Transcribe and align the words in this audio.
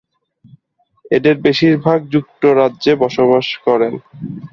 এদের 1.11 1.35
বেশীর 1.45 1.75
ভাগ 1.85 1.99
যুক্তরাজ্যে 2.13 2.93
বসবাস 3.03 3.47
করেন। 3.65 3.93